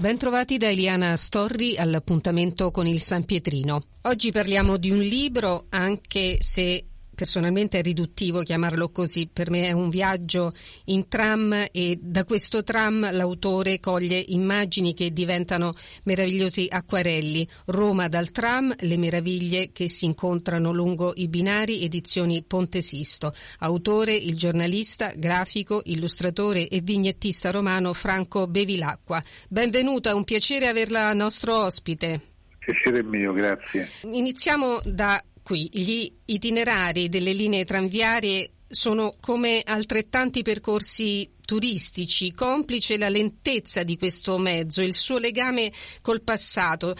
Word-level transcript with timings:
Bentrovati 0.00 0.56
da 0.56 0.70
Eliana 0.70 1.14
Storri 1.14 1.76
all'appuntamento 1.76 2.70
con 2.70 2.86
il 2.86 3.00
San 3.00 3.26
Pietrino. 3.26 3.82
Oggi 4.04 4.32
parliamo 4.32 4.78
di 4.78 4.90
un 4.90 5.00
libro, 5.00 5.66
anche 5.68 6.38
se 6.40 6.86
personalmente 7.20 7.80
è 7.80 7.82
riduttivo 7.82 8.40
chiamarlo 8.40 8.88
così, 8.88 9.28
per 9.30 9.50
me 9.50 9.66
è 9.66 9.72
un 9.72 9.90
viaggio 9.90 10.52
in 10.86 11.06
tram 11.06 11.66
e 11.70 11.98
da 12.00 12.24
questo 12.24 12.64
tram 12.64 13.12
l'autore 13.12 13.78
coglie 13.78 14.24
immagini 14.28 14.94
che 14.94 15.12
diventano 15.12 15.74
meravigliosi 16.04 16.66
acquarelli. 16.70 17.46
Roma 17.66 18.08
dal 18.08 18.30
tram, 18.30 18.74
le 18.74 18.96
meraviglie 18.96 19.70
che 19.70 19.86
si 19.90 20.06
incontrano 20.06 20.72
lungo 20.72 21.12
i 21.14 21.28
binari, 21.28 21.84
edizioni 21.84 22.42
Ponte 22.42 22.80
Sisto. 22.80 23.34
Autore 23.58 24.14
il 24.14 24.34
giornalista, 24.34 25.12
grafico, 25.14 25.82
illustratore 25.84 26.68
e 26.68 26.80
vignettista 26.80 27.50
romano 27.50 27.92
Franco 27.92 28.46
Bevilacqua. 28.46 29.20
Benvenuta, 29.46 30.08
è 30.08 30.14
un 30.14 30.24
piacere 30.24 30.68
averla 30.68 31.12
nostro 31.12 31.64
ospite. 31.64 32.28
Piacere 32.60 33.02
mio, 33.02 33.34
grazie. 33.34 33.90
Iniziamo 34.10 34.80
da 34.84 35.22
qui. 35.42 35.68
Gli 35.72 36.12
itinerari 36.26 37.08
delle 37.08 37.32
linee 37.32 37.64
tranviarie 37.64 38.50
sono 38.66 39.12
come 39.20 39.62
altrettanti 39.64 40.42
percorsi 40.42 41.28
turistici, 41.44 42.32
complice 42.32 42.96
la 42.96 43.08
lentezza 43.08 43.82
di 43.82 43.98
questo 43.98 44.38
mezzo, 44.38 44.82
il 44.82 44.94
suo 44.94 45.18
legame 45.18 45.72
col 46.02 46.22
passato. 46.22 46.94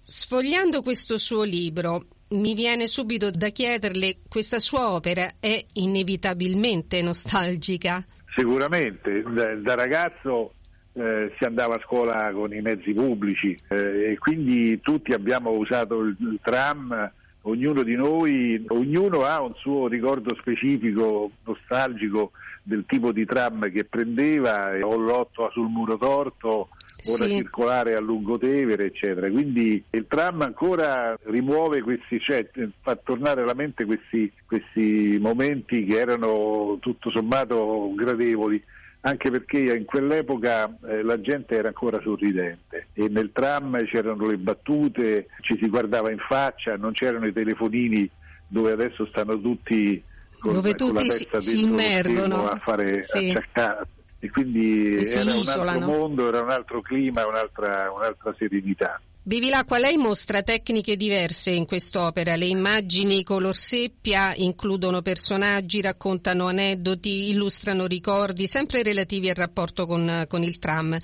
Sfogliando 0.00 0.82
questo 0.82 1.16
suo 1.16 1.42
libro, 1.44 2.08
mi 2.30 2.54
viene 2.54 2.86
subito 2.86 3.30
da 3.30 3.48
chiederle, 3.48 4.18
questa 4.28 4.58
sua 4.58 4.92
opera 4.92 5.34
è 5.40 5.64
inevitabilmente 5.74 7.00
nostalgica? 7.00 8.04
Sicuramente, 8.36 9.22
da, 9.22 9.54
da 9.54 9.74
ragazzo 9.74 10.54
eh, 10.92 11.32
si 11.38 11.44
andava 11.44 11.76
a 11.76 11.80
scuola 11.84 12.30
con 12.32 12.52
i 12.52 12.60
mezzi 12.60 12.92
pubblici 12.92 13.58
eh, 13.68 14.12
e 14.12 14.18
quindi 14.18 14.80
tutti 14.80 15.12
abbiamo 15.12 15.50
usato 15.52 16.00
il, 16.00 16.16
il 16.20 16.38
tram 16.42 17.12
ognuno 17.46 17.82
di 17.82 17.94
noi, 17.94 18.62
ognuno 18.68 19.24
ha 19.24 19.42
un 19.42 19.54
suo 19.56 19.86
ricordo 19.88 20.34
specifico, 20.38 21.30
nostalgico 21.44 22.32
del 22.62 22.84
tipo 22.86 23.12
di 23.12 23.24
tram 23.24 23.70
che 23.70 23.84
prendeva, 23.84 24.70
o 24.82 24.96
l'otto 24.96 25.50
sul 25.52 25.68
muro 25.68 25.96
torto, 25.98 26.48
o 26.48 27.18
la 27.18 27.26
Sì. 27.26 27.36
circolare 27.36 27.94
a 27.94 28.00
Lungotevere, 28.00 28.86
eccetera. 28.86 29.30
Quindi 29.30 29.82
il 29.90 30.06
tram 30.08 30.40
ancora 30.40 31.18
rimuove 31.24 31.82
questi, 31.82 32.18
cioè 32.20 32.48
fa 32.80 32.96
tornare 32.96 33.42
alla 33.42 33.54
mente 33.54 33.84
questi, 33.84 34.32
questi 34.46 35.18
momenti 35.20 35.84
che 35.84 35.98
erano 35.98 36.78
tutto 36.80 37.10
sommato 37.10 37.92
gradevoli 37.94 38.62
anche 39.06 39.30
perché 39.30 39.58
in 39.58 39.84
quell'epoca 39.84 40.64
eh, 40.86 41.02
la 41.02 41.20
gente 41.20 41.54
era 41.54 41.68
ancora 41.68 42.00
sorridente 42.00 42.88
e 42.94 43.08
nel 43.10 43.32
tram 43.32 43.84
c'erano 43.84 44.26
le 44.26 44.38
battute, 44.38 45.26
ci 45.42 45.58
si 45.60 45.68
guardava 45.68 46.10
in 46.10 46.18
faccia, 46.18 46.76
non 46.76 46.92
c'erano 46.92 47.26
i 47.26 47.32
telefonini 47.32 48.08
dove 48.46 48.72
adesso 48.72 49.04
stanno 49.04 49.38
tutti 49.38 50.02
con, 50.38 50.54
Dove 50.54 50.74
con 50.74 50.94
la 50.94 51.00
tutti 51.00 51.10
si- 51.10 51.18
testa 51.18 51.40
si 51.40 51.60
lo 51.60 51.66
immergono. 51.68 52.48
a 52.48 52.58
fare 52.64 53.02
Sì. 53.02 53.28
acciaccare. 53.30 53.86
E 54.20 54.30
quindi 54.30 54.94
E 54.94 55.04
si 55.04 55.18
era 55.18 55.34
un 55.34 55.48
altro 55.48 55.80
mondo, 55.80 56.28
era 56.28 56.40
un 56.40 56.48
altro 56.50 56.80
clima, 56.80 57.26
un'altra, 57.26 57.92
un'altra 57.94 58.34
serenità. 58.38 58.98
Bevilacqua, 59.26 59.78
lei 59.78 59.96
mostra 59.96 60.42
tecniche 60.42 60.96
diverse 60.96 61.50
in 61.50 61.64
quest'opera. 61.64 62.36
Le 62.36 62.44
immagini 62.44 63.22
color 63.22 63.56
seppia 63.56 64.34
includono 64.34 65.00
personaggi, 65.00 65.80
raccontano 65.80 66.46
aneddoti, 66.48 67.30
illustrano 67.30 67.86
ricordi, 67.86 68.46
sempre 68.46 68.82
relativi 68.82 69.30
al 69.30 69.36
rapporto 69.36 69.86
con, 69.86 70.26
con 70.28 70.42
il 70.42 70.58
tram 70.58 70.98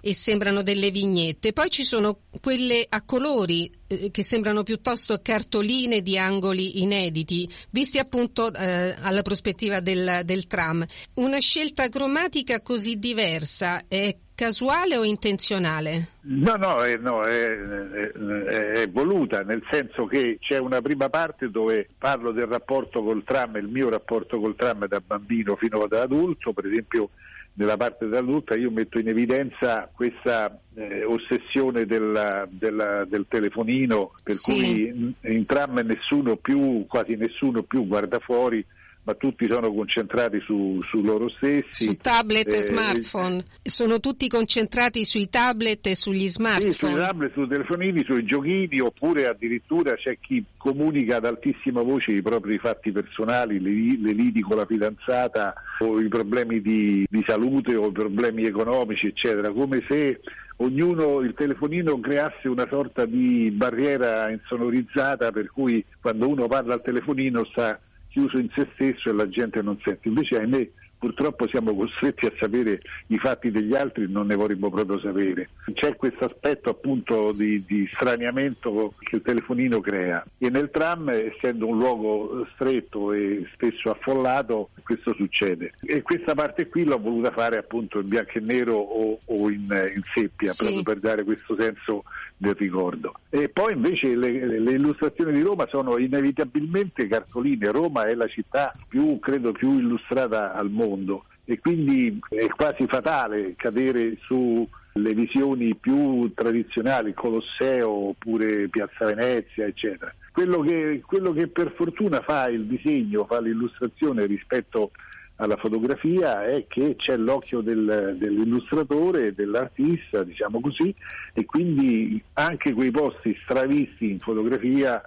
e 0.00 0.14
sembrano 0.14 0.62
delle 0.62 0.92
vignette. 0.92 1.52
Poi 1.52 1.68
ci 1.68 1.82
sono 1.84 2.20
quelle 2.40 2.86
a 2.88 3.02
colori 3.02 3.68
eh, 3.88 4.12
che 4.12 4.22
sembrano 4.22 4.62
piuttosto 4.62 5.18
cartoline 5.20 6.00
di 6.00 6.16
angoli 6.16 6.80
inediti, 6.80 7.50
visti 7.70 7.98
appunto 7.98 8.54
eh, 8.54 8.94
alla 9.00 9.22
prospettiva 9.22 9.80
del, 9.80 10.20
del 10.24 10.46
tram. 10.46 10.84
Una 11.14 11.40
scelta 11.40 11.88
cromatica 11.88 12.60
così 12.60 13.00
diversa 13.00 13.82
è 13.88 14.16
casuale 14.34 14.96
o 14.96 15.04
intenzionale? 15.04 16.08
No, 16.22 16.56
no, 16.56 16.82
è, 16.82 16.96
no, 16.96 17.22
è, 17.22 17.46
è- 17.46 18.70
è 18.82 18.90
voluta, 18.90 19.42
nel 19.42 19.62
senso 19.70 20.06
che 20.06 20.38
c'è 20.40 20.58
una 20.58 20.80
prima 20.82 21.08
parte 21.08 21.50
dove 21.50 21.86
parlo 21.98 22.32
del 22.32 22.46
rapporto 22.46 23.02
col 23.02 23.22
tram, 23.24 23.56
il 23.56 23.68
mio 23.68 23.88
rapporto 23.88 24.40
col 24.40 24.56
tram 24.56 24.86
da 24.86 25.00
bambino 25.04 25.56
fino 25.56 25.82
ad 25.82 25.92
adulto, 25.92 26.52
per 26.52 26.66
esempio 26.66 27.10
nella 27.56 27.76
parte 27.76 28.06
dell'adulta 28.06 28.56
io 28.56 28.72
metto 28.72 28.98
in 28.98 29.06
evidenza 29.08 29.88
questa 29.94 30.58
eh, 30.74 31.04
ossessione 31.04 31.86
della- 31.86 32.48
della- 32.50 33.04
del 33.04 33.26
telefonino 33.28 34.12
per 34.24 34.34
Sì. 34.34 34.52
cui 34.52 34.86
in, 34.88 35.12
in 35.20 35.46
tram 35.46 35.78
nessuno 35.84 36.34
più, 36.34 36.84
quasi 36.88 37.14
nessuno 37.14 37.62
più 37.62 37.86
guarda 37.86 38.18
fuori, 38.18 38.64
ma 39.04 39.14
tutti 39.14 39.46
sono 39.48 39.72
concentrati 39.72 40.40
su, 40.40 40.80
su 40.88 41.02
loro 41.02 41.28
stessi. 41.28 41.84
Su 41.84 41.96
tablet 41.96 42.52
e 42.52 42.56
Eh, 42.58 42.62
smartphone. 42.62 43.42
Sono 43.62 44.00
tutti 44.00 44.28
concentrati 44.28 45.04
sui 45.04 45.28
tablet 45.28 45.86
e 45.86 45.94
sugli 45.94 46.26
Sì, 46.26 46.30
sui 46.30 46.44
smartphone. 46.44 46.94
tablet, 46.96 47.32
sui 47.34 47.48
telefonini, 47.48 48.04
sui 48.04 48.24
giochini, 48.24 48.80
oppure 48.80 49.26
addirittura 49.26 49.94
c'è 49.94 50.16
chi 50.20 50.42
comunica 50.56 51.16
ad 51.16 51.26
altissima 51.26 51.82
voce 51.82 52.12
i 52.12 52.22
propri 52.22 52.58
fatti 52.58 52.92
personali, 52.92 53.60
le, 53.60 53.98
le 54.00 54.12
liti 54.12 54.40
con 54.40 54.56
la 54.56 54.64
fidanzata 54.66 55.52
o 55.80 56.00
i 56.00 56.08
problemi 56.08 56.62
di, 56.62 57.04
di 57.08 57.22
salute 57.26 57.74
o 57.76 57.88
i 57.88 57.92
problemi 57.92 58.44
economici, 58.46 59.06
eccetera, 59.06 59.50
come 59.52 59.84
se 59.88 60.20
ognuno 60.58 61.20
il 61.20 61.34
telefonino 61.34 61.98
creasse 62.00 62.48
una 62.48 62.66
sorta 62.70 63.04
di 63.06 63.50
barriera 63.50 64.30
insonorizzata 64.30 65.32
per 65.32 65.50
cui 65.50 65.84
quando 66.00 66.28
uno 66.28 66.46
parla 66.46 66.74
al 66.74 66.82
telefonino 66.82 67.44
sta 67.50 67.78
chiuso 68.14 68.38
in 68.38 68.48
se 68.54 68.68
stesso 68.74 69.10
e 69.10 69.12
la 69.12 69.28
gente 69.28 69.60
non 69.60 69.76
sente. 69.84 70.06
Invece 70.06 70.36
ahimè 70.36 70.68
purtroppo 70.96 71.46
siamo 71.48 71.74
costretti 71.74 72.24
a 72.24 72.32
sapere 72.40 72.80
i 73.08 73.18
fatti 73.18 73.50
degli 73.50 73.74
altri, 73.74 74.06
non 74.10 74.28
ne 74.28 74.36
vorremmo 74.36 74.70
proprio 74.70 74.98
sapere. 75.00 75.50
C'è 75.74 75.96
questo 75.96 76.24
aspetto 76.24 76.70
appunto 76.70 77.32
di, 77.32 77.62
di 77.66 77.86
straniamento 77.92 78.94
che 79.00 79.16
il 79.16 79.22
telefonino 79.22 79.80
crea 79.80 80.24
e 80.38 80.48
nel 80.48 80.70
tram, 80.70 81.10
essendo 81.10 81.66
un 81.66 81.76
luogo 81.76 82.46
stretto 82.54 83.12
e 83.12 83.44
spesso 83.52 83.90
affollato, 83.90 84.70
questo 84.82 85.12
succede. 85.14 85.72
E 85.82 86.00
questa 86.00 86.34
parte 86.34 86.68
qui 86.68 86.84
l'ho 86.84 86.98
voluta 86.98 87.32
fare 87.32 87.58
appunto 87.58 87.98
in 88.00 88.08
bianco 88.08 88.38
e 88.38 88.40
nero 88.40 88.74
o, 88.74 89.18
o 89.22 89.50
in, 89.50 89.64
in 89.94 90.02
seppia, 90.14 90.52
Sì. 90.52 90.62
proprio 90.64 90.82
per 90.84 91.00
dare 91.00 91.24
questo 91.24 91.54
senso 91.58 92.04
del 92.44 92.54
ricordo. 92.54 93.14
E 93.30 93.48
poi 93.48 93.72
invece 93.72 94.14
le, 94.16 94.60
le 94.60 94.70
illustrazioni 94.70 95.32
di 95.32 95.42
Roma 95.42 95.66
sono 95.68 95.98
inevitabilmente 95.98 97.06
cartoline. 97.06 97.70
Roma 97.70 98.04
è 98.04 98.14
la 98.14 98.26
città 98.28 98.74
più, 98.88 99.18
credo, 99.18 99.52
più 99.52 99.78
illustrata 99.78 100.54
al 100.54 100.70
mondo 100.70 101.24
e 101.44 101.58
quindi 101.58 102.18
è 102.28 102.46
quasi 102.48 102.86
fatale 102.86 103.54
cadere 103.56 104.16
sulle 104.22 105.14
visioni 105.14 105.74
più 105.74 106.32
tradizionali, 106.34 107.12
Colosseo 107.12 107.90
oppure 107.90 108.68
Piazza 108.68 109.06
Venezia, 109.06 109.66
eccetera. 109.66 110.14
Quello 110.32 110.60
che, 110.60 111.02
quello 111.04 111.32
che 111.32 111.48
per 111.48 111.72
fortuna 111.76 112.20
fa 112.20 112.48
il 112.48 112.64
disegno, 112.64 113.24
fa 113.24 113.40
l'illustrazione 113.40 114.26
rispetto 114.26 114.90
alla 115.36 115.56
fotografia 115.56 116.44
è 116.46 116.66
che 116.68 116.94
c'è 116.96 117.16
l'occhio 117.16 117.60
del- 117.60 118.16
dell'illustratore, 118.18 119.34
dell'artista, 119.34 120.22
diciamo 120.22 120.60
così, 120.60 120.94
e 121.32 121.44
quindi 121.44 122.22
anche 122.34 122.72
quei 122.72 122.90
posti 122.90 123.36
stravisti 123.42 124.10
in 124.10 124.18
fotografia 124.20 125.02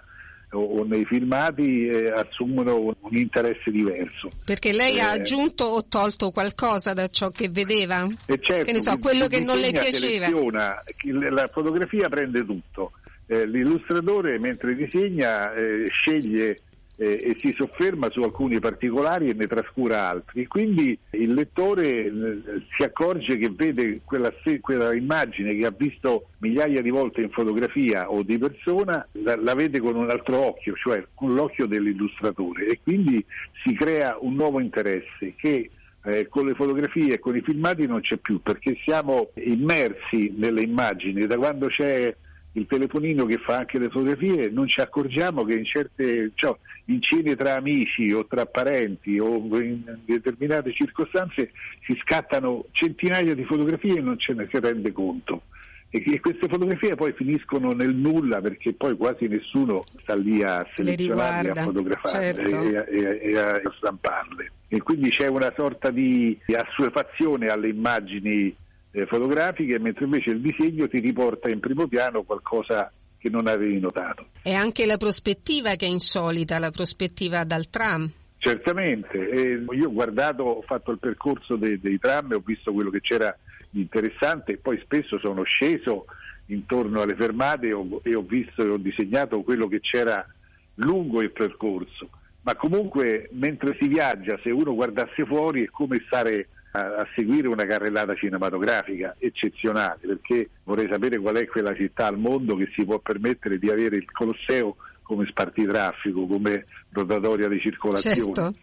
o, 0.51 0.83
nei 0.85 1.03
filmati 1.06 1.88
eh, 1.88 2.09
assumono 2.09 2.79
un, 2.79 2.94
un 3.00 3.15
interesse 3.18 3.69
diverso. 3.69 4.29
Perché 4.45 4.71
lei 4.71 5.00
ha 5.00 5.13
Eh. 5.13 5.19
aggiunto 5.19 5.65
o 5.65 5.85
tolto 5.88 6.31
qualcosa 6.31 6.94
da 6.94 7.07
ciò 7.09 7.30
che 7.31 7.50
vedeva? 7.50 8.06
E 8.25 8.39
certo, 8.41 8.63
Che 8.63 8.71
ne 8.71 8.80
so, 8.81 8.97
quello 8.97 9.27
che 9.27 9.41
non 9.41 9.57
le 9.57 9.71
piaceva. 9.71 10.27
la 11.30 11.50
fotografia 11.51 12.07
prende 12.09 12.45
tutto, 12.45 12.91
Eh, 13.30 13.45
l'illustratore 13.45 14.39
mentre 14.39 14.73
disegna 14.73 15.53
eh, 15.53 15.88
sceglie 15.89 16.62
eh, 16.97 17.21
e 17.23 17.38
si 17.39 17.53
sofferma 17.55 18.09
su 18.09 18.21
alcuni 18.21 18.59
particolari 18.59 19.29
e 19.29 19.33
ne 19.33 19.47
trascura 19.47 20.09
altri. 20.09 20.47
Quindi 20.47 20.97
il 21.11 21.33
lettore 21.33 22.05
eh, 22.05 22.11
si 22.75 22.83
accorge 22.83 23.38
che 23.38 23.49
vede 23.55 24.01
quella, 24.03 24.33
quella, 24.61 24.94
immagine 24.94 25.55
che 25.55 25.65
ha 25.65 25.73
visto 25.75 26.29
migliaia 26.39 26.81
di 26.81 26.89
volte 26.89 27.21
in 27.21 27.29
fotografia 27.29 28.11
o 28.11 28.23
di 28.23 28.38
persona, 28.38 29.07
la, 29.23 29.35
la 29.35 29.53
vede 29.53 29.79
con 29.79 29.95
un 29.95 30.09
altro 30.09 30.38
occhio, 30.38 30.73
cioè 30.75 31.05
con 31.13 31.33
l'occhio 31.33 31.67
dell'illustratore 31.67 32.67
e 32.67 32.79
quindi 32.81 33.23
si 33.63 33.75
crea 33.75 34.17
un 34.19 34.33
nuovo 34.33 34.59
interesse 34.59 35.33
che 35.35 35.69
eh, 36.03 36.27
con 36.27 36.45
le 36.45 36.53
fotografie 36.53 37.15
e 37.15 37.19
con 37.19 37.35
i 37.35 37.41
filmati 37.41 37.85
non 37.85 38.01
c'è 38.01 38.17
più 38.17 38.41
perché 38.41 38.77
siamo 38.83 39.29
immersi 39.35 40.33
nelle 40.35 40.61
immagini 40.61 41.25
da 41.27 41.38
quando 41.38 41.67
c'è 41.67 42.15
il 42.57 42.65
telefonino 42.65 43.25
che 43.25 43.38
fa 43.38 43.57
anche 43.57 43.77
le 43.77 43.89
fotografie, 43.89 44.50
non 44.50 44.68
ci 44.68 44.81
accorgiamo 44.81 45.44
che 45.44 45.54
in 45.54 45.65
certe 45.65 46.31
cioè, 46.33 46.56
in 46.86 47.01
cene 47.01 47.36
tra 47.36 47.56
amici 47.56 48.12
o 48.12 48.25
tra 48.25 48.45
parenti 48.48 49.19
o 49.19 49.38
in 49.59 49.83
determinate 50.06 50.74
circostanze 50.74 51.51
si 51.86 51.95
scattano 52.01 52.65
centinaia 52.71 53.36
di 53.36 53.44
fotografie 53.44 54.00
e 54.00 54.01
non 54.01 54.18
ce 54.18 54.33
ne 54.33 54.48
si 54.51 54.59
rende 54.59 54.92
conto. 54.92 55.44
E 55.89 56.19
queste 56.19 56.50
fotografie 56.50 56.95
poi 56.95 57.13
finiscono 57.13 57.71
nel 57.71 57.95
nulla 57.95 58.42
perché 58.42 58.74
poi 58.74 58.98
quasi 58.98 59.27
nessuno 59.27 59.83
sta 60.01 60.15
lì 60.15 60.44
a 60.44 60.65
selezionarle, 60.75 61.51
a 61.51 61.63
fotografarle 61.63 62.33
certo. 62.33 62.89
e, 62.92 62.98
e, 63.00 63.31
e, 63.31 63.38
a 63.38 63.62
stamparle. 63.77 64.51
E 64.68 64.81
quindi 64.81 65.09
c'è 65.12 65.27
una 65.27 65.54
sorta 65.56 65.89
di 65.89 66.38
assuefazione 66.54 67.48
alle 67.48 67.69
immagini 67.69 68.54
eh, 68.97 69.05
fotografiche, 69.05 69.77
mentre 69.77 70.05
invece 70.05 70.31
il 70.31 70.41
disegno 70.41 70.88
ti 70.88 70.99
riporta 70.99 71.49
in 71.49 71.59
primo 71.59 71.88
piano 71.88 72.23
qualcosa 72.23 72.91
che 73.19 73.29
non 73.29 73.45
avevi 73.45 73.79
notato. 73.79 74.29
E 74.41 74.53
anche 74.53 74.88
la 74.88 74.97
prospettiva 74.97 75.75
che 75.75 75.85
è 75.85 75.89
insolita, 75.89 76.57
la 76.57 76.71
prospettiva 76.71 77.44
dal 77.44 77.69
tram. 77.69 78.09
Certamente, 78.39 79.29
eh, 79.29 79.63
io 79.71 79.88
ho 79.88 79.91
guardato, 79.91 80.44
ho 80.44 80.61
fatto 80.63 80.91
il 80.91 80.97
percorso 80.97 81.55
dei, 81.55 81.79
dei 81.79 81.99
tram 81.99 82.31
e 82.31 82.35
ho 82.35 82.44
visto 82.44 82.73
quello 82.73 82.89
che 82.89 83.01
c'era 83.01 83.35
di 83.69 83.81
interessante 83.81 84.53
e 84.53 84.57
poi 84.57 84.79
spesso 84.83 85.19
sono 85.19 85.44
sceso 85.44 86.05
intorno 86.47 87.01
alle 87.01 87.15
fermate 87.15 87.67
e 87.67 87.73
ho, 87.73 87.99
e 88.03 88.15
ho 88.15 88.21
visto 88.21 88.63
e 88.63 88.69
ho 88.69 88.77
disegnato 88.77 89.41
quello 89.41 89.67
che 89.67 89.79
c'era 89.79 90.25
lungo 90.75 91.21
il 91.21 91.31
percorso. 91.31 92.09
Ma 92.41 92.55
comunque 92.55 93.29
mentre 93.33 93.77
si 93.79 93.88
viaggia, 93.88 94.39
se 94.41 94.49
uno 94.49 94.73
guardasse 94.73 95.25
fuori 95.25 95.65
è 95.65 95.69
come 95.69 96.01
stare 96.05 96.47
a, 96.85 97.07
seguire 97.15 97.47
una 97.47 97.65
carrellata 97.65 98.15
cinematografica 98.15 99.15
eccezionale, 99.18 100.00
perché 100.01 100.50
vorrei 100.63 100.88
sapere 100.89 101.18
qual 101.18 101.35
è 101.35 101.47
quella 101.47 101.75
città 101.75 102.07
al 102.07 102.18
mondo 102.18 102.56
che 102.56 102.69
si 102.75 102.85
può 102.85 103.00
permettere 103.00 103.59
di 103.59 103.69
avere 103.69 103.97
il 103.97 104.12
Colosseo 104.12 104.75
come 105.01 105.25
spartitraffico, 105.25 106.27
come 106.27 106.65
rotatoria 106.91 107.47
di 107.47 107.59
circolazione. 107.59 108.15
Certo. 108.15 108.53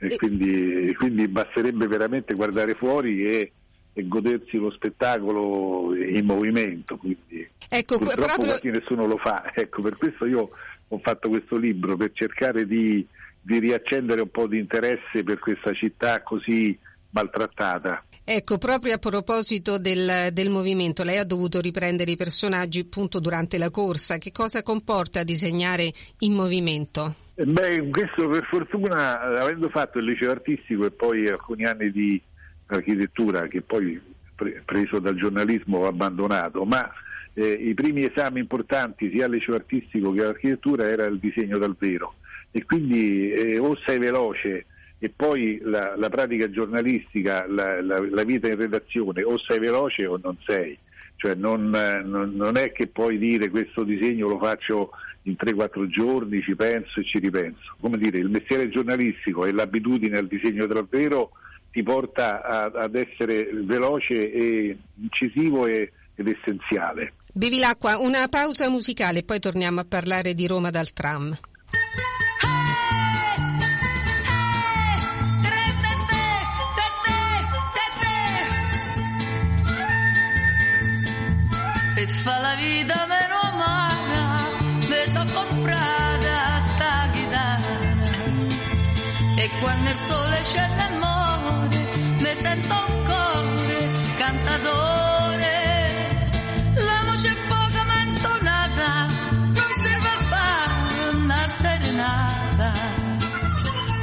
E, 0.00 0.16
quindi, 0.16 0.88
e 0.88 0.94
quindi 0.94 1.26
basterebbe 1.28 1.86
veramente 1.86 2.34
guardare 2.34 2.74
fuori 2.74 3.24
e 3.26 3.52
e 3.96 4.08
godersi 4.08 4.58
lo 4.58 4.72
spettacolo 4.72 5.94
in 5.94 6.26
movimento. 6.26 6.96
Quindi, 6.96 7.48
ecco, 7.68 7.98
purtroppo 7.98 8.26
proprio... 8.26 8.46
quasi 8.46 8.70
nessuno 8.70 9.06
lo 9.06 9.16
fa. 9.16 9.52
Ecco, 9.54 9.82
per 9.82 9.96
questo 9.96 10.26
io 10.26 10.50
ho 10.88 10.98
fatto 10.98 11.28
questo 11.28 11.56
libro, 11.56 11.96
per 11.96 12.10
cercare 12.12 12.66
di, 12.66 13.06
di 13.40 13.58
riaccendere 13.60 14.20
un 14.20 14.30
po' 14.30 14.48
di 14.48 14.58
interesse 14.58 15.22
per 15.22 15.38
questa 15.38 15.72
città 15.72 16.22
così 16.22 16.76
maltrattata. 17.14 18.04
Ecco, 18.26 18.58
proprio 18.58 18.94
a 18.94 18.98
proposito 18.98 19.78
del, 19.78 20.30
del, 20.32 20.48
movimento, 20.48 21.02
lei 21.02 21.18
ha 21.18 21.24
dovuto 21.24 21.60
riprendere 21.60 22.10
i 22.10 22.16
personaggi 22.16 22.80
appunto 22.80 23.20
durante 23.20 23.58
la 23.58 23.70
corsa. 23.70 24.18
Che 24.18 24.32
cosa 24.32 24.62
comporta 24.62 25.22
disegnare 25.22 25.92
in 26.20 26.32
movimento? 26.32 27.14
Eh, 27.34 27.44
beh, 27.44 27.88
questo 27.90 28.28
per 28.28 28.46
fortuna, 28.46 29.20
avendo 29.20 29.68
fatto 29.68 29.98
il 29.98 30.06
liceo 30.06 30.30
artistico 30.30 30.86
e 30.86 30.90
poi 30.90 31.28
alcuni 31.28 31.64
anni 31.64 31.90
di 31.90 32.20
architettura, 32.66 33.46
che 33.46 33.60
poi 33.60 34.00
pre- 34.34 34.62
preso 34.64 35.00
dal 35.00 35.16
giornalismo 35.16 35.80
ho 35.80 35.86
abbandonato, 35.86 36.64
ma 36.64 36.90
eh, 37.34 37.50
i 37.50 37.74
primi 37.74 38.04
esami 38.04 38.40
importanti 38.40 39.10
sia 39.10 39.26
al 39.26 39.32
liceo 39.32 39.54
artistico 39.54 40.12
che 40.12 40.22
all'architettura 40.22 40.88
era 40.88 41.04
il 41.04 41.18
disegno 41.18 41.58
dal 41.58 41.76
vero 41.78 42.14
e 42.50 42.64
quindi 42.64 43.32
eh, 43.32 43.58
o 43.58 43.76
sei 43.84 43.98
veloce 43.98 44.66
e 44.98 45.10
poi 45.14 45.60
la, 45.62 45.94
la 45.96 46.08
pratica 46.08 46.50
giornalistica, 46.50 47.46
la, 47.48 47.82
la, 47.82 48.00
la, 48.00 48.22
vita 48.24 48.48
in 48.48 48.56
redazione, 48.56 49.22
o 49.22 49.38
sei 49.38 49.58
veloce 49.58 50.06
o 50.06 50.18
non 50.22 50.36
sei. 50.46 50.78
Cioè 51.16 51.34
non, 51.34 51.70
non, 52.04 52.56
è 52.56 52.72
che 52.72 52.86
puoi 52.86 53.18
dire 53.18 53.48
questo 53.48 53.82
disegno 53.82 54.28
lo 54.28 54.38
faccio 54.38 54.90
in 55.22 55.36
3-4 55.38 55.86
giorni, 55.86 56.42
ci 56.42 56.54
penso 56.54 57.00
e 57.00 57.04
ci 57.04 57.18
ripenso. 57.18 57.76
Come 57.80 57.98
dire, 57.98 58.18
il 58.18 58.28
mestiere 58.28 58.68
giornalistico 58.68 59.44
e 59.44 59.52
l'abitudine 59.52 60.18
al 60.18 60.26
disegno 60.26 60.66
davvero 60.66 61.30
ti 61.70 61.82
porta 61.82 62.42
a, 62.42 62.70
ad 62.74 62.94
essere 62.94 63.48
veloce 63.52 64.30
e 64.32 64.76
incisivo 65.00 65.66
e, 65.66 65.92
ed 66.14 66.28
essenziale. 66.28 67.14
Bevi 67.32 67.58
l'acqua, 67.58 67.98
una 67.98 68.28
pausa 68.28 68.70
musicale 68.70 69.18
e 69.20 69.24
poi 69.24 69.40
torniamo 69.40 69.80
a 69.80 69.84
parlare 69.84 70.34
di 70.34 70.46
Roma 70.46 70.70
dal 70.70 70.92
tram. 70.92 71.36
Fa 82.24 82.38
la 82.40 82.54
vita 82.54 83.06
meno 83.06 83.38
amara, 83.52 84.26
mi 84.88 85.02
sono 85.12 85.30
comprata 85.30 86.36
sta 86.70 87.08
chitarra. 87.12 87.92
E 89.36 89.50
quando 89.60 89.90
il 89.90 89.98
sole 90.08 90.42
scende 90.42 90.84
e 90.88 90.90
muore, 91.02 91.78
mi 92.22 92.32
sento 92.42 92.74
un 92.88 93.02
cuore 93.08 93.80
cantatore. 94.16 95.56
La 96.88 97.00
voce 97.08 97.32
poca 97.52 97.80
ma 97.84 97.98
intonata, 98.08 98.90
non 99.58 99.70
serve 99.84 100.10
a 100.18 100.22
fare 100.32 101.08
una 101.12 101.48
serenata, 101.60 102.72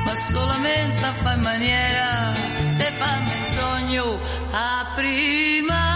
ma 0.06 0.13
solamente 0.29 1.06
a 1.06 1.13
fare 1.13 1.38
in 1.38 1.41
maniera 1.41 2.33
di 2.77 2.89
farmi 3.00 3.31
il 3.39 3.53
sogno 3.57 4.19
a 4.51 4.91
prima 4.94 5.90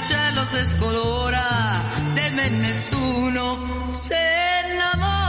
quando 0.00 0.02
il 0.02 0.02
cielo 0.02 0.46
si 0.46 0.64
scolora, 0.66 1.82
di 2.14 2.30
me 2.30 2.48
nessuno 2.48 3.88
si 3.90 4.14
innamora. 4.72 5.20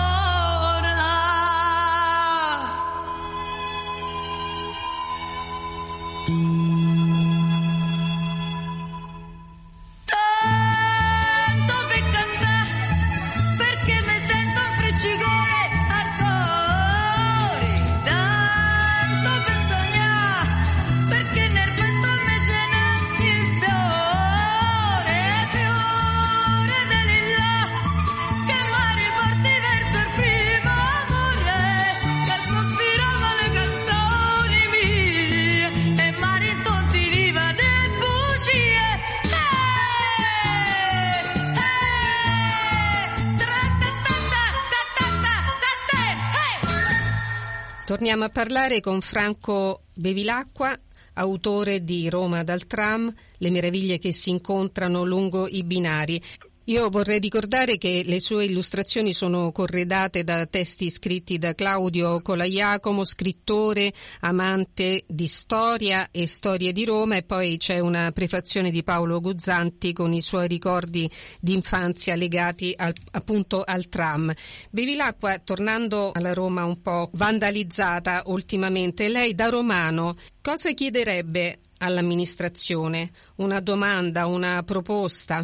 Torniamo 48.01 48.25
a 48.25 48.29
parlare 48.29 48.79
con 48.79 48.99
Franco 48.99 49.83
Bevilacqua, 49.93 50.75
autore 51.13 51.83
di 51.83 52.09
Roma 52.09 52.43
dal 52.43 52.65
tram, 52.65 53.13
le 53.37 53.51
meraviglie 53.51 53.99
che 53.99 54.11
si 54.11 54.31
incontrano 54.31 55.03
lungo 55.03 55.47
i 55.47 55.63
binari. 55.63 56.19
Io 56.65 56.89
vorrei 56.89 57.17
ricordare 57.17 57.79
che 57.79 58.03
le 58.05 58.19
sue 58.19 58.45
illustrazioni 58.45 59.13
sono 59.13 59.51
corredate 59.51 60.23
da 60.23 60.45
testi 60.45 60.91
scritti 60.91 61.39
da 61.39 61.55
Claudio 61.55 62.21
Colaiacomo, 62.21 63.03
scrittore, 63.03 63.91
amante 64.19 65.03
di 65.07 65.25
storia 65.25 66.09
e 66.11 66.27
storie 66.27 66.71
di 66.71 66.85
Roma 66.85 67.15
e 67.15 67.23
poi 67.23 67.57
c'è 67.57 67.79
una 67.79 68.11
prefazione 68.11 68.69
di 68.69 68.83
Paolo 68.83 69.19
Guzzanti 69.19 69.91
con 69.91 70.13
i 70.13 70.21
suoi 70.21 70.47
ricordi 70.47 71.09
di 71.39 71.55
infanzia 71.55 72.13
legati 72.13 72.75
al, 72.77 72.93
appunto 73.09 73.63
al 73.65 73.89
tram. 73.89 74.31
Bevilacqua, 74.69 75.39
tornando 75.39 76.11
alla 76.13 76.33
Roma 76.33 76.63
un 76.63 76.79
po' 76.79 77.09
vandalizzata 77.13 78.21
ultimamente, 78.27 79.09
lei 79.09 79.33
da 79.33 79.49
romano 79.49 80.15
cosa 80.43 80.71
chiederebbe 80.73 81.57
all'amministrazione? 81.79 83.09
Una 83.37 83.59
domanda, 83.59 84.27
una 84.27 84.61
proposta? 84.61 85.43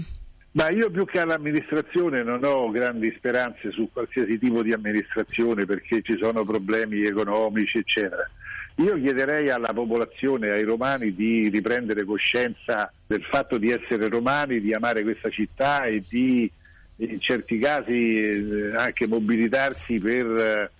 Ma 0.58 0.72
io 0.72 0.90
più 0.90 1.06
che 1.06 1.20
all'amministrazione 1.20 2.24
non 2.24 2.44
ho 2.44 2.72
grandi 2.72 3.14
speranze 3.16 3.70
su 3.70 3.90
qualsiasi 3.94 4.40
tipo 4.40 4.64
di 4.64 4.74
amministrazione 4.74 5.66
perché 5.66 6.02
ci 6.02 6.18
sono 6.20 6.44
problemi 6.44 7.04
economici, 7.04 7.78
eccetera. 7.78 8.28
Io 8.78 9.00
chiederei 9.00 9.52
alla 9.52 9.72
popolazione, 9.72 10.50
ai 10.50 10.64
romani, 10.64 11.14
di 11.14 11.48
riprendere 11.50 12.06
coscienza 12.06 12.92
del 13.06 13.22
fatto 13.22 13.60
di 13.60 13.70
essere 13.70 14.10
romani, 14.10 14.60
di 14.60 14.74
amare 14.74 15.04
questa 15.04 15.30
città 15.30 15.84
e 15.84 16.02
di 16.10 16.52
in 17.00 17.22
certi 17.22 17.60
casi 17.60 18.18
eh, 18.18 18.76
anche 18.76 19.08
mobilitarsi 19.08 20.00
per, 20.00 20.72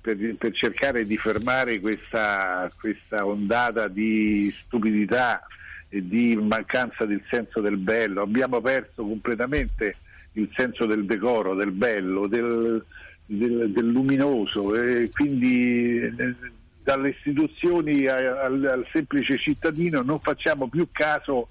per, 0.00 0.34
per 0.38 0.52
cercare 0.52 1.04
di 1.04 1.18
fermare 1.18 1.78
questa, 1.80 2.70
questa 2.80 3.26
ondata 3.26 3.86
di 3.86 4.50
stupidità 4.64 5.46
di 5.88 6.36
mancanza 6.36 7.04
del 7.04 7.22
senso 7.30 7.60
del 7.60 7.76
bello, 7.76 8.22
abbiamo 8.22 8.60
perso 8.60 9.02
completamente 9.04 9.96
il 10.32 10.50
senso 10.54 10.86
del 10.86 11.06
decoro, 11.06 11.54
del 11.54 11.70
bello, 11.70 12.26
del, 12.26 12.84
del, 13.24 13.70
del 13.70 13.86
luminoso 13.86 14.74
e 14.74 15.10
quindi 15.12 15.98
eh, 15.98 16.34
dalle 16.82 17.10
istituzioni 17.10 18.06
al, 18.06 18.64
al, 18.64 18.86
semplice 18.92 19.38
cittadino 19.38 20.02
non 20.02 20.20
facciamo 20.20 20.68
più 20.68 20.88
caso 20.92 21.48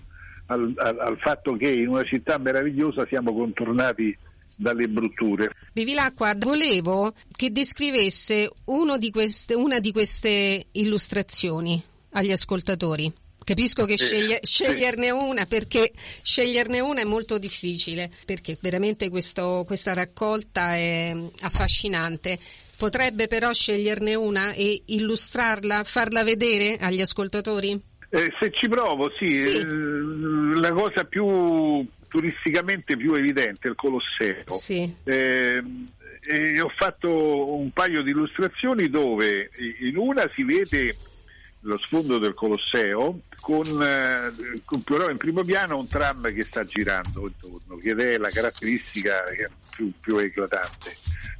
al, 0.48 0.74
al, 0.78 1.00
al 1.00 1.18
fatto 1.20 1.56
che 1.58 1.70
in 1.70 1.90
una 1.90 2.04
città 2.04 2.38
meravigliosa 2.38 3.06
siamo 3.08 3.34
contornati 3.34 4.16
dalle 4.56 4.88
brutture. 4.88 5.52
Bevilacqua, 5.74 6.34
volevo 6.38 7.14
che 7.36 7.52
descrivesse 7.52 8.50
di 8.98 9.12
queste, 9.12 9.54
una 9.54 9.80
di 9.80 9.92
queste 9.92 10.68
illustrazioni 10.72 11.82
agli 12.12 12.32
ascoltatori. 12.32 13.12
Capisco 13.46 13.86
che 13.86 13.96
sceglie, 13.96 14.40
sceglierne 14.42 15.12
una 15.12 15.46
perché 15.46 15.92
sceglierne 16.24 16.80
una 16.80 17.02
è 17.02 17.04
molto 17.04 17.38
difficile, 17.38 18.10
perché 18.26 18.58
veramente 18.60 19.08
questo, 19.10 19.64
questa 19.68 19.94
raccolta 19.94 20.74
è 20.76 21.16
affascinante. 21.42 22.40
Potrebbe 22.76 23.28
però 23.28 23.54
sceglierne 23.54 24.16
una 24.16 24.54
e 24.54 24.82
illustrarla, 24.86 25.84
farla 25.84 26.24
vedere 26.24 26.78
agli 26.80 27.02
ascoltatori? 27.02 27.80
Eh, 28.10 28.34
se 28.40 28.50
ci 28.52 28.68
provo, 28.68 29.12
sì. 29.16 29.30
sì. 29.30 29.58
Eh, 29.58 30.60
la 30.60 30.72
cosa 30.72 31.04
più 31.04 31.86
turisticamente 32.08 32.98
più 32.98 33.14
evidente 33.14 33.68
è 33.68 33.70
il 33.70 33.76
Colosseo. 33.76 34.56
Sì. 34.60 34.92
Eh, 35.04 35.64
e 36.28 36.60
ho 36.60 36.70
fatto 36.70 37.56
un 37.56 37.70
paio 37.70 38.02
di 38.02 38.10
illustrazioni 38.10 38.90
dove 38.90 39.52
in 39.82 39.98
una 39.98 40.28
si 40.34 40.44
vede 40.44 40.96
lo 41.66 41.78
sfondo 41.80 42.18
del 42.18 42.34
Colosseo 42.34 43.22
con, 43.42 43.82
eh, 43.82 44.62
con, 44.64 44.82
però 44.84 45.10
in 45.10 45.18
primo 45.18 45.44
piano 45.44 45.78
un 45.78 45.88
tram 45.88 46.32
che 46.34 46.44
sta 46.44 46.64
girando 46.64 47.28
intorno, 47.28 47.78
che 47.78 47.96
è 47.96 48.18
la 48.18 48.30
caratteristica 48.30 49.24
più, 49.76 49.92
più 50.00 50.18
eclatante. 50.18 50.96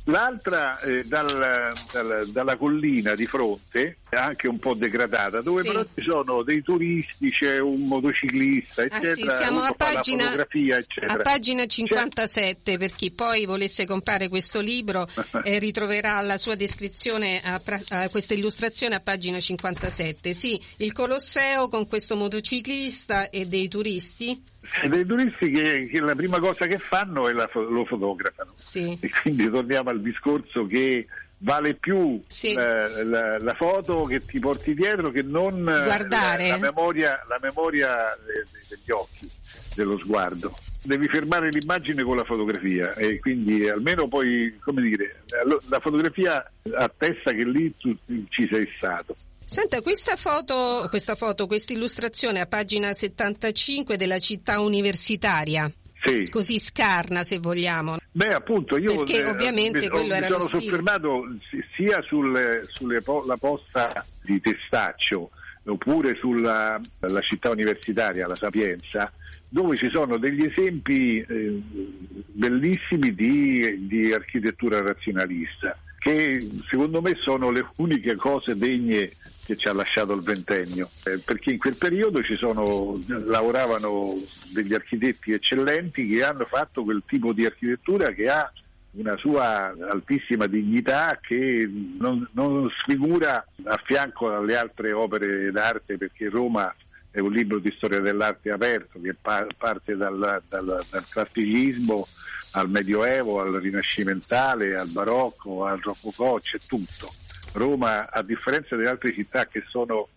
L'altra 0.08 0.80
eh, 0.82 1.04
dal, 1.04 1.74
dal, 1.92 2.28
dalla 2.28 2.58
collina 2.58 3.16
di 3.16 3.26
fronte, 3.26 3.98
anche 4.12 4.48
un 4.48 4.60
po' 4.60 4.76
degradata, 4.76 5.42
dove 5.42 5.62
sì. 5.62 5.68
però 5.68 5.84
ci 5.84 6.04
sono 6.08 6.44
dei 6.44 6.62
turisti, 6.62 7.32
c'è 7.32 7.60
un 7.60 7.88
motociclista, 7.88 8.84
eccetera. 8.84 9.12
Ah, 9.12 9.36
sì, 9.36 9.44
siamo 9.44 9.62
a 9.62 9.72
pagina, 9.72 10.32
a 10.32 11.18
pagina, 11.18 11.66
57 11.66 12.72
c'è... 12.72 12.78
per 12.78 12.94
chi 12.94 13.10
poi 13.10 13.46
volesse 13.46 13.86
comprare 13.86 14.30
questo 14.30 14.62
libro 14.62 15.08
eh, 15.44 15.58
ritroverà 15.58 16.22
la 16.22 16.38
sua 16.38 16.54
descrizione, 16.54 17.42
a, 17.42 17.60
a 17.90 18.10
questa 18.10 18.36
illustrazione 18.36 18.96
a 18.96 19.00
pagina 19.00 19.40
57. 19.40 20.36
Sì, 20.36 20.62
il 20.78 20.94
Colosseo 20.94 21.68
con 21.68 21.88
questo 21.88 22.16
motociclista 22.16 23.30
e 23.32 23.48
dei 23.48 23.68
turisti 23.68 24.40
dei 24.88 25.06
turisti 25.06 25.52
che, 25.52 25.88
che, 25.92 26.02
la 26.02 26.16
prima 26.16 26.40
cosa 26.40 26.66
che 26.66 26.78
fanno 26.78 27.28
è 27.28 27.34
la, 27.34 27.50
lo 27.54 27.86
fotografano. 27.86 28.52
Sì. 28.54 28.98
E 29.00 29.10
quindi 29.22 29.50
torniamo 29.50 29.90
al 29.90 30.02
discorso 30.02 30.66
che 30.66 31.08
vale 31.40 31.76
più 31.76 32.22
sì. 32.28 32.54
la, 32.54 33.04
la, 33.04 33.40
la, 33.40 33.54
foto 33.54 34.06
che 34.06 34.26
ti 34.26 34.40
porti 34.40 34.74
dietro 34.74 35.12
che 35.12 35.22
non 35.22 35.62
Guardare. 35.64 36.48
La, 36.48 36.58
memoria, 36.58 37.20
memoria 37.42 38.18
degli 38.70 38.92
occhi, 38.92 39.30
dello 39.76 39.98
sguardo. 40.00 40.56
Devi 40.82 41.08
fermare 41.08 41.50
l'immagine 41.50 42.04
con 42.04 42.16
la 42.16 42.24
fotografia 42.24 42.94
e 42.94 43.20
quindi 43.20 43.68
almeno 43.68 44.08
poi, 44.08 44.58
come 44.64 44.82
dire, 44.82 45.24
la 45.70 45.80
fotografia 45.80 46.50
attesta 46.76 47.32
che 47.32 47.44
lì 47.44 47.74
tu 47.78 47.96
ci 48.30 48.48
sei 48.52 48.70
stato. 48.78 49.16
Senta, 49.48 49.82
questa 49.82 50.16
foto, 50.16 50.88
questa 50.90 51.14
foto, 51.14 51.46
questa 51.46 51.72
illustrazione 51.72 52.40
a 52.40 52.48
pagina 52.48 52.94
75 52.94 53.96
della 53.96 54.18
città 54.18 54.60
universitaria. 54.60 55.72
Sì. 56.04 56.28
Così 56.32 56.60
scarna, 56.60 57.24
se 57.24 57.38
vogliamo. 57.38 57.98
Beh, 58.12 58.34
appunto, 58.34 58.78
io 58.78 58.96
Perché 58.96 59.20
eh, 59.20 59.26
ovviamente 59.26 59.82
mi, 59.82 59.88
quello 59.88 60.14
mi 60.14 60.18
era 60.18 60.28
sono 60.28 60.48
soffermato 60.48 61.24
sia 61.76 62.02
sulle, 62.02 62.66
sulle 62.70 63.04
la 63.26 63.38
posta 63.38 64.06
di 64.24 64.42
Testaccio 64.42 65.30
oppure 65.66 66.16
sulla 66.16 66.82
città 67.22 67.52
universitaria, 67.52 68.28
la 68.28 68.36
Sapienza, 68.36 69.12
dove 69.48 69.78
ci 69.78 69.90
sono 69.92 70.18
degli 70.18 70.44
esempi 70.44 71.20
eh, 71.20 71.62
bellissimi 72.32 73.14
di, 73.14 73.88
di 73.88 74.12
architettura 74.12 74.82
razionalista 74.82 75.78
che 76.06 76.48
secondo 76.70 77.02
me 77.02 77.16
sono 77.20 77.50
le 77.50 77.68
uniche 77.78 78.16
cose 78.16 78.56
degne 78.56 79.16
che 79.44 79.58
ci 79.58 79.68
ha 79.68 79.74
lasciato 79.74 80.14
il 80.14 80.22
ventennio, 80.22 80.92
eh, 81.02 81.18
perché 81.18 81.50
in 81.50 81.58
quel 81.58 81.78
periodo 81.78 82.22
sono, 82.38 83.04
lavoravano 83.08 84.22
degli 84.44 84.76
architetti 84.76 85.32
eccellenti 85.32 86.06
che 86.06 86.24
hanno 86.24 86.46
fatto 86.46 86.84
quel 86.84 87.02
tipo 87.08 87.34
di 87.34 87.44
architettura 87.44 88.12
che 88.12 88.30
ha 88.30 88.52
una 88.92 89.18
sua 89.18 89.76
altissima 89.90 90.46
dignità 90.46 91.18
che 91.20 91.68
non, 91.98 92.28
non 92.34 92.70
sfigura 92.84 93.44
a 93.64 93.82
fianco 93.84 94.32
alle 94.32 94.56
altre 94.56 94.92
opere 94.92 95.52
d'arte 95.52 95.98
perché 95.98 96.30
Roma 96.30 96.74
è 97.10 97.20
un 97.20 97.32
libro 97.32 97.58
di 97.58 97.74
storia 97.76 98.00
dell'arte 98.00 98.52
aperto 98.52 99.02
che 99.02 99.16
pa- 99.20 99.48
parte 99.58 99.98
dal, 99.98 100.44
dal, 100.48 100.86
dal 100.88 101.06
classicismo 101.10 102.08
al 102.56 102.70
medioevo, 102.70 103.42
al 103.42 103.54
rinascimentale, 103.54 104.78
al 104.78 104.90
barocco, 104.90 105.66
al 105.66 105.80
rococò, 105.82 106.40
c'è 106.40 106.58
tutto. 106.66 107.14
Roma, 107.54 108.10
a 108.10 108.22
differenza 108.22 108.76
delle 108.76 108.90
altre 108.90 109.14
città 109.14 109.46
che 109.48 109.64
sono 109.68 110.08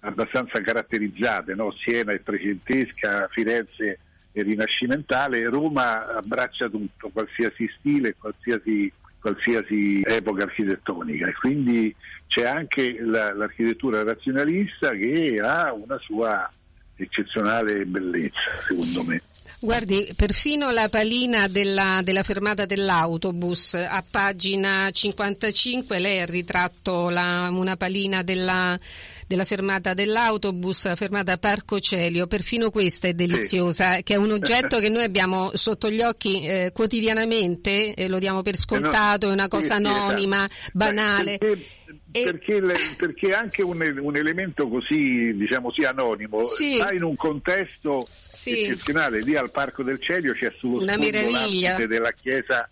abbastanza 0.00 0.60
caratterizzate, 0.60 1.54
no? 1.54 1.72
Siena 1.72 2.12
è 2.12 2.22
trecentesca, 2.22 3.28
Firenze 3.30 3.98
è 4.30 4.42
rinascimentale, 4.42 5.48
Roma 5.48 6.14
abbraccia 6.14 6.68
tutto, 6.68 7.08
qualsiasi 7.08 7.68
stile, 7.78 8.14
qualsiasi, 8.16 8.92
qualsiasi 9.20 10.00
epoca 10.04 10.44
architettonica 10.44 11.26
e 11.26 11.32
quindi 11.34 11.94
c'è 12.28 12.46
anche 12.46 12.98
la, 13.00 13.34
l'architettura 13.34 14.04
razionalista 14.04 14.90
che 14.90 15.40
ha 15.42 15.72
una 15.72 15.98
sua 15.98 16.48
eccezionale 16.94 17.84
bellezza, 17.84 18.60
secondo 18.68 19.02
me. 19.02 19.20
Guardi, 19.60 20.12
perfino 20.14 20.70
la 20.70 20.88
palina 20.88 21.48
della, 21.48 22.00
della, 22.04 22.22
fermata 22.22 22.64
dell'autobus 22.64 23.74
a 23.74 24.04
pagina 24.08 24.88
55 24.88 25.98
lei 25.98 26.20
ha 26.20 26.26
ritratto 26.26 27.08
la, 27.08 27.48
una 27.50 27.76
palina 27.76 28.22
della, 28.22 28.78
della, 29.26 29.44
fermata 29.44 29.94
dell'autobus, 29.94 30.86
la 30.86 30.94
fermata 30.94 31.38
Parco 31.38 31.80
Celio, 31.80 32.28
perfino 32.28 32.70
questa 32.70 33.08
è 33.08 33.14
deliziosa, 33.14 33.94
sì. 33.94 34.04
che 34.04 34.14
è 34.14 34.16
un 34.16 34.30
oggetto 34.30 34.78
che 34.78 34.90
noi 34.90 35.02
abbiamo 35.02 35.50
sotto 35.54 35.90
gli 35.90 36.02
occhi 36.02 36.40
eh, 36.46 36.70
quotidianamente, 36.72 37.94
e 37.94 38.06
lo 38.06 38.20
diamo 38.20 38.42
per 38.42 38.56
scontato, 38.56 39.28
è 39.28 39.32
una 39.32 39.48
cosa 39.48 39.74
anonima, 39.74 40.48
banale. 40.72 41.36
Perché 41.38 41.78
perché, 42.10 42.60
le, 42.60 42.74
perché, 42.96 43.34
anche 43.34 43.62
un, 43.62 43.80
un, 44.00 44.16
elemento 44.16 44.68
così, 44.68 45.34
diciamo 45.34 45.70
sì, 45.72 45.84
anonimo, 45.84 46.42
sì. 46.42 46.74
sta 46.74 46.92
in 46.92 47.02
un 47.02 47.16
contesto 47.16 48.06
sì. 48.08 48.62
eccezionale. 48.62 49.20
Lì 49.20 49.36
al 49.36 49.50
Parco 49.50 49.82
del 49.82 50.00
Celio 50.00 50.32
c'è 50.32 50.52
sullo 50.58 50.80
sfondo 50.80 51.86
della 51.86 52.12
chiesa 52.12 52.68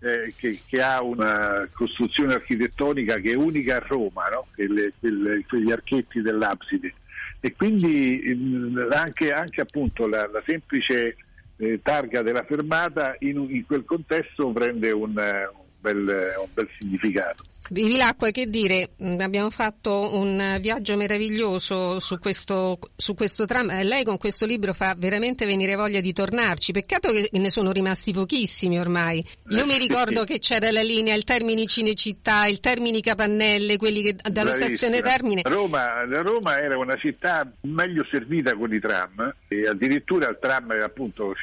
eh, 0.00 0.32
che, 0.36 0.60
che, 0.66 0.82
ha 0.82 1.02
una 1.02 1.66
costruzione 1.72 2.34
architettonica 2.34 3.16
che 3.16 3.32
è 3.32 3.34
unica 3.34 3.76
a 3.76 3.84
Roma, 3.86 4.28
no? 4.28 4.46
quelle, 4.54 4.92
quelle, 4.98 5.44
quegli 5.48 5.72
archetti 5.72 6.20
dell'abside. 6.20 6.92
E 7.40 7.54
quindi 7.54 8.34
mh, 8.34 8.88
anche, 8.92 9.30
anche 9.30 9.60
appunto 9.60 10.06
la, 10.06 10.28
la 10.30 10.42
semplice 10.46 11.16
eh, 11.56 11.80
targa 11.82 12.22
della 12.22 12.44
fermata 12.44 13.16
in, 13.20 13.46
in, 13.50 13.64
quel 13.64 13.84
contesto 13.84 14.50
prende 14.50 14.90
un, 14.90 15.10
un, 15.10 15.66
bel, 15.80 16.34
un 16.38 16.48
bel 16.52 16.68
significato. 16.78 17.44
Bevilacqua, 17.68 18.30
che 18.30 18.48
dire, 18.48 18.90
mm, 19.02 19.20
abbiamo 19.20 19.50
fatto 19.50 20.16
un 20.16 20.58
viaggio 20.60 20.96
meraviglioso 20.96 21.98
su 22.00 22.18
questo, 22.18 22.78
su 22.94 23.14
questo 23.14 23.44
tram. 23.46 23.70
Eh, 23.70 23.84
lei 23.84 24.04
con 24.04 24.18
questo 24.18 24.46
libro 24.46 24.72
fa 24.72 24.94
veramente 24.96 25.46
venire 25.46 25.74
voglia 25.74 26.00
di 26.00 26.12
tornarci. 26.12 26.72
Peccato 26.72 27.10
che 27.10 27.28
ne 27.32 27.50
sono 27.50 27.72
rimasti 27.72 28.12
pochissimi 28.12 28.78
ormai. 28.78 29.24
Io 29.48 29.66
mi 29.66 29.78
ricordo 29.78 30.24
che 30.24 30.38
c'era 30.38 30.70
la 30.70 30.82
linea, 30.82 31.14
il 31.14 31.24
Termini 31.24 31.66
Cinecittà, 31.66 32.46
il 32.46 32.60
Termini 32.60 33.00
Capannelle, 33.00 33.76
quelli 33.76 34.02
che 34.02 34.14
dalla 34.14 34.50
Bravissima. 34.50 34.76
stazione 34.76 35.02
Termine. 35.02 35.42
Roma, 35.44 36.04
Roma 36.04 36.58
era 36.58 36.76
una 36.76 36.96
città 36.96 37.50
meglio 37.62 38.06
servita 38.10 38.54
con 38.54 38.72
i 38.72 38.80
tram 38.80 39.34
e 39.48 39.68
addirittura 39.68 40.28
il 40.28 40.38
tram 40.40 40.70
appunto 40.82 41.34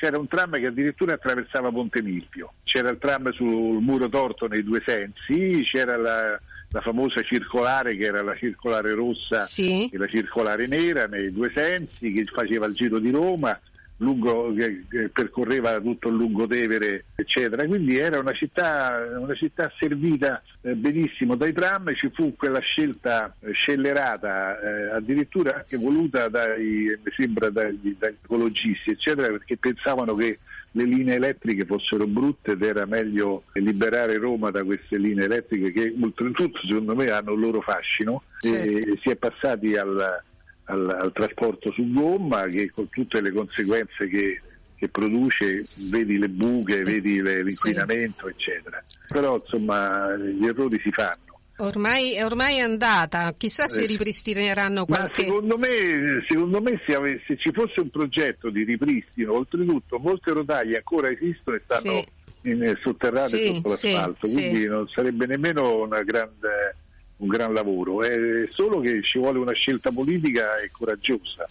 c'era 0.00 0.18
un 0.18 0.28
tram 0.28 0.58
che 0.58 0.66
addirittura 0.66 1.12
attraversava 1.12 1.70
Ponte 1.70 2.00
Milvio, 2.00 2.54
c'era 2.64 2.88
il 2.88 2.96
tram 2.96 3.30
sul 3.32 3.82
muro 3.82 4.08
torto 4.08 4.48
nei 4.48 4.64
due 4.64 4.82
sensi, 4.86 5.62
c'era 5.70 5.98
la, 5.98 6.40
la 6.70 6.80
famosa 6.80 7.20
circolare 7.20 7.94
che 7.96 8.04
era 8.04 8.22
la 8.22 8.34
circolare 8.34 8.94
rossa 8.94 9.42
sì. 9.42 9.90
e 9.92 9.98
la 9.98 10.06
circolare 10.06 10.66
nera 10.66 11.04
nei 11.04 11.30
due 11.30 11.52
sensi 11.54 12.12
che 12.12 12.24
faceva 12.24 12.64
il 12.64 12.72
giro 12.72 12.98
di 12.98 13.10
Roma 13.10 13.60
lungo, 14.00 14.52
che, 14.54 14.84
che, 14.88 15.08
percorreva 15.08 15.80
tutto 15.80 16.08
il 16.08 16.16
Lungotevere, 16.16 17.06
eccetera. 17.14 17.66
Quindi 17.66 17.96
era 17.96 18.18
una 18.18 18.32
città, 18.32 19.16
una 19.18 19.34
città 19.34 19.72
servita 19.78 20.42
eh, 20.62 20.74
benissimo 20.74 21.36
dai 21.36 21.52
tram, 21.52 21.94
ci 21.94 22.10
fu 22.12 22.34
quella 22.36 22.60
scelta 22.60 23.34
eh, 23.40 23.52
scellerata, 23.52 24.60
eh, 24.60 24.90
addirittura 24.96 25.56
anche 25.56 25.76
voluta 25.76 26.28
dai, 26.28 26.98
mi 27.02 27.12
sembra 27.16 27.50
dagli, 27.50 27.96
dagli 27.98 28.16
ecologisti, 28.22 28.90
eccetera, 28.90 29.28
perché 29.28 29.56
pensavano 29.56 30.14
che 30.14 30.38
le 30.72 30.84
linee 30.84 31.16
elettriche 31.16 31.64
fossero 31.64 32.06
brutte 32.06 32.52
ed 32.52 32.62
era 32.62 32.86
meglio 32.86 33.42
liberare 33.54 34.18
Roma 34.18 34.50
da 34.50 34.62
queste 34.62 34.98
linee 34.98 35.24
elettriche 35.24 35.72
che 35.72 35.94
oltretutto 36.00 36.60
secondo 36.64 36.94
me 36.94 37.10
hanno 37.10 37.32
il 37.32 37.40
loro 37.40 37.60
fascino 37.60 38.22
Certo. 38.38 38.88
e 38.88 38.98
si 39.02 39.10
è 39.10 39.16
passati 39.16 39.76
al, 39.76 40.22
al, 40.70 40.88
al 41.00 41.12
trasporto 41.12 41.72
su 41.72 41.90
gomma 41.92 42.44
che 42.46 42.70
con 42.70 42.88
tutte 42.88 43.20
le 43.20 43.32
conseguenze 43.32 44.08
che, 44.08 44.40
che 44.76 44.88
produce, 44.88 45.66
vedi 45.88 46.18
le 46.18 46.28
buche, 46.28 46.82
vedi 46.82 47.20
le- 47.20 47.42
l'inquinamento 47.42 48.28
eccetera. 48.28 48.82
Però 49.08 49.36
insomma 49.42 50.14
gli 50.16 50.46
errori 50.46 50.80
si 50.82 50.90
fanno. 50.90 51.18
Ormai, 51.58 52.18
ormai 52.22 52.56
è 52.56 52.60
andata, 52.62 53.34
chissà 53.36 53.66
se 53.66 53.82
Eh. 53.82 53.86
ripristineranno 53.86 54.86
Ma 54.88 54.96
qualche... 54.96 55.24
secondo 55.24 55.58
me, 55.58 56.24
secondo 56.26 56.62
me 56.62 56.80
se, 56.86 56.94
ave- 56.94 57.22
se 57.26 57.36
ci 57.36 57.50
fosse 57.52 57.80
un 57.82 57.90
progetto 57.90 58.48
di 58.48 58.64
ripristino, 58.64 59.34
oltretutto 59.34 59.98
molte 59.98 60.32
rotaie 60.32 60.76
ancora 60.76 61.10
esistono 61.10 61.56
e 61.58 61.60
stanno 61.62 62.00
Sì. 62.00 62.48
in- 62.48 62.78
sotterrate 62.82 63.36
Sì, 63.38 63.44
sotto 63.56 63.76
sì, 63.76 63.90
l'asfalto, 63.92 64.26
sì. 64.26 64.32
quindi 64.32 64.64
non 64.66 64.88
sarebbe 64.88 65.26
nemmeno 65.26 65.82
una 65.82 66.00
grande- 66.02 66.76
un 67.20 67.28
gran 67.28 67.52
lavoro, 67.52 68.02
è 68.02 68.48
solo 68.52 68.80
che 68.80 69.02
ci 69.02 69.18
vuole 69.18 69.38
una 69.38 69.52
scelta 69.52 69.90
politica 69.90 70.58
e 70.58 70.70
coraggiosa. 70.70 71.48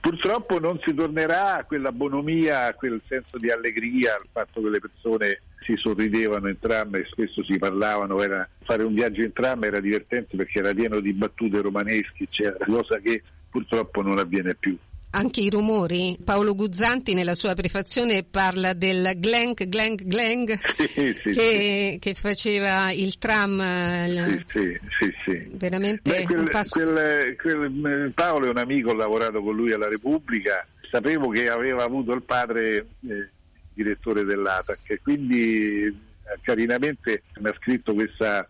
Purtroppo 0.00 0.58
non 0.58 0.80
si 0.84 0.94
tornerà 0.94 1.56
a 1.56 1.64
quella 1.64 1.92
bonomia, 1.92 2.66
a 2.66 2.74
quel 2.74 3.00
senso 3.06 3.36
di 3.36 3.50
allegria, 3.50 4.14
al 4.14 4.26
fatto 4.30 4.62
che 4.62 4.68
le 4.68 4.78
persone 4.78 5.40
si 5.60 5.74
sorridevano 5.76 6.48
in 6.48 6.58
tram 6.58 6.94
e 6.94 7.06
spesso 7.10 7.44
si 7.44 7.58
parlavano, 7.58 8.20
era- 8.22 8.48
fare 8.62 8.84
un 8.84 8.94
viaggio 8.94 9.22
in 9.22 9.32
tram 9.32 9.64
era 9.64 9.80
divertente 9.80 10.36
perché 10.36 10.60
era 10.60 10.72
pieno 10.72 11.00
di 11.00 11.12
battute 11.12 11.60
romanesche, 11.60 12.26
cosa 12.64 12.98
che 12.98 13.22
purtroppo 13.50 14.02
non 14.02 14.18
avviene 14.18 14.54
più. 14.54 14.76
Anche 15.10 15.40
i 15.40 15.48
rumori. 15.48 16.18
Paolo 16.22 16.54
Guzzanti 16.54 17.14
nella 17.14 17.34
sua 17.34 17.54
prefazione 17.54 18.24
parla 18.24 18.74
del 18.74 19.12
glenk, 19.16 19.64
glenk, 19.66 20.04
glenk 20.04 20.58
Sì, 20.76 21.16
sì, 21.22 21.30
che, 21.30 21.96
che 21.98 22.14
faceva 22.14 22.92
il 22.92 23.16
tram. 23.18 23.58
eh, 23.60 24.44
Sì, 24.48 24.58
sì, 24.58 24.78
sì, 25.00 25.14
sì. 25.24 25.48
Veramente 25.52 26.10
Beh, 26.14 26.24
quel- 26.24 26.50
passo. 26.50 26.80
quel- 26.82 27.36
quel- 27.36 27.86
eh, 28.08 28.12
Paolo 28.14 28.46
è 28.46 28.50
un 28.50 28.58
amico, 28.58 28.90
ho 28.90 28.94
lavorato 28.94 29.40
con 29.42 29.56
lui 29.56 29.72
alla 29.72 29.88
Repubblica, 29.88 30.66
sapevo 30.90 31.28
che 31.30 31.48
aveva 31.48 31.84
avuto 31.84 32.12
il 32.12 32.22
padre 32.22 32.76
eh, 33.08 33.28
direttore 33.72 34.24
dell'ATAC 34.24 35.00
quindi 35.02 35.84
eh, 35.84 35.94
carinamente 36.42 37.22
mi 37.40 37.48
ha 37.48 37.54
scritto 37.60 37.94
questa, 37.94 38.46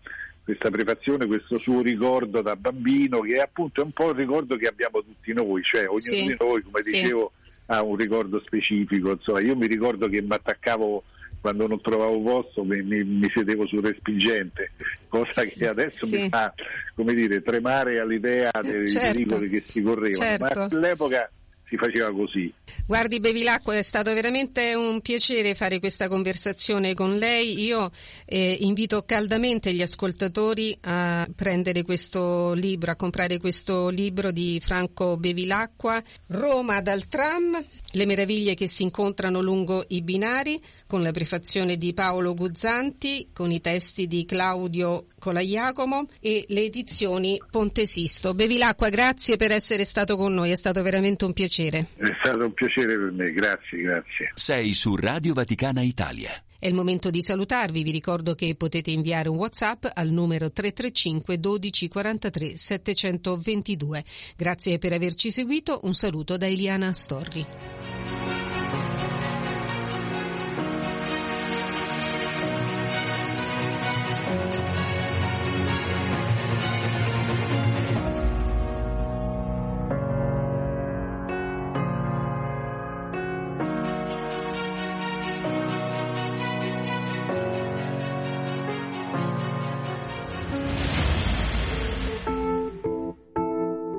questa 0.49 0.71
prefazione, 0.71 1.27
questo 1.27 1.59
suo 1.59 1.83
ricordo 1.83 2.41
da 2.41 2.57
bambino 2.57 3.21
che 3.21 3.39
appunto 3.39 3.83
è 3.83 3.85
un 3.85 3.93
po' 3.93 4.09
il 4.09 4.17
ricordo 4.17 4.57
che 4.57 4.67
abbiamo 4.67 5.03
tutti 5.03 5.35
noi, 5.35 5.63
cioè 5.63 5.83
ognuno 5.83 5.99
Sì, 6.01 6.23
di 6.25 6.37
noi, 6.39 6.63
come 6.63 6.81
sì. 6.83 7.03
dicevo, 7.03 7.33
ha 7.67 7.83
un 7.83 7.97
ricordo 7.97 8.41
specifico. 8.41 9.11
Insomma, 9.11 9.41
io 9.41 9.55
mi 9.55 9.67
ricordo 9.67 10.09
che 10.09 10.23
mi 10.23 10.33
attaccavo 10.33 11.05
quando 11.43 11.67
non 11.67 11.83
trovavo 11.83 12.19
posto, 12.23 12.65
mi, 12.65 12.81
mi- 12.83 13.05
mi 13.05 13.31
sedevo 13.33 13.67
sul 13.67 13.83
respingente, 13.83 14.71
cosa 15.09 15.43
Sì, 15.43 15.59
che 15.59 15.69
adesso 15.69 16.07
sì. 16.07 16.17
mi 16.17 16.29
fa 16.31 16.55
come 16.95 17.13
dire, 17.13 17.43
tremare 17.43 18.01
all'idea 18.01 18.51
dei 18.63 18.89
Certo, 18.91 19.13
pericoli 19.13 19.51
che 19.51 19.61
si 19.61 19.83
correvano, 19.83 20.39
certo. 20.39 20.59
ma 20.61 20.67
all'epoca 20.71 21.31
si 21.69 21.77
faceva 21.77 22.13
così. 22.13 22.53
Guardi 22.87 23.21
Bevilacqua, 23.21 23.77
è 23.77 23.83
stato 23.83 24.13
veramente 24.15 24.75
un 24.75 25.01
piacere 25.01 25.55
fare 25.55 25.79
questa 25.79 26.09
conversazione 26.09 26.95
con 26.95 27.17
lei. 27.17 27.63
Io 27.63 27.91
eh, 28.25 28.57
invito 28.61 29.03
caldamente 29.05 29.73
gli 29.73 29.83
ascoltatori 29.83 30.77
a 30.83 31.29
prendere 31.35 31.83
questo 31.83 32.53
libro, 32.55 32.91
a 32.91 32.97
comprare 32.97 33.39
questo 33.39 33.89
libro 33.89 34.31
di 34.31 34.59
Franco 34.61 35.17
Bevilacqua, 35.17 36.01
Roma 36.29 36.81
dal 36.81 37.07
tram, 37.07 37.63
le 37.93 38.07
meraviglie 38.07 38.55
che 38.55 38.67
si 38.67 38.83
incontrano 38.83 39.41
lungo 39.41 39.85
i 39.89 40.03
binari, 40.03 40.61
con 40.87 41.03
la 41.03 41.11
prefazione 41.11 41.77
di 41.77 41.93
Paolo 41.93 42.35
Guzzanti, 42.35 43.29
con 43.33 43.53
i 43.53 43.61
testi 43.61 44.07
di 44.07 44.25
Claudio 44.25 45.08
Colaiacomo 45.19 46.07
e 46.21 46.45
le 46.49 46.65
edizioni 46.65 47.41
Ponte 47.51 47.87
Sisto. 47.87 48.35
Bevilacqua, 48.35 48.89
grazie 48.89 49.37
per 49.37 49.51
essere 49.51 49.85
stato 49.85 50.17
con 50.17 50.33
noi, 50.33 50.51
è 50.51 50.57
stato 50.57 50.83
veramente 50.83 51.25
un 51.25 51.33
piacere. 51.33 51.87
È 51.97 52.17
stato 52.23 52.45
un 52.45 52.53
piacere 52.53 52.97
per 52.99 53.11
me, 53.11 53.33
grazie, 53.33 53.81
grazie. 53.81 54.33
Sei 54.35 54.75
su 54.75 54.97
Radio 54.97 55.35
Vaticana 55.35 55.83
Italia. 55.83 56.43
È 56.61 56.67
il 56.67 56.75
momento 56.75 57.11
di 57.11 57.23
salutarvi, 57.23 57.85
vi 57.85 57.93
ricordo 57.93 58.35
che 58.35 58.57
potete 58.57 58.91
inviare 58.91 59.29
un 59.29 59.37
WhatsApp 59.37 59.87
al 59.95 60.09
numero 60.09 60.51
335 60.51 61.39
12 61.39 61.89
43 61.89 62.57
722. 62.57 64.05
Grazie 64.37 64.79
per 64.79 64.93
averci 64.93 65.31
seguito, 65.31 65.81
un 65.85 65.95
saluto 65.95 66.37
da 66.37 66.49
Eliana 66.49 66.93
Storri. 66.93 67.47